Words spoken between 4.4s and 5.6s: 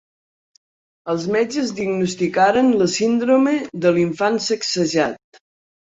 sacsejat.